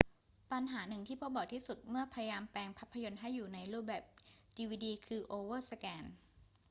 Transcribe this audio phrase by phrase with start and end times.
[0.51, 4.03] ปัญหาหนึ่งที่พบบ่อยที่สุดเมื่อพยายามแปลงภาพยนตร์ให้อยู่ในรูปแบบ
[4.57, 6.03] ดีวีดีคือโอเวอร์สแกน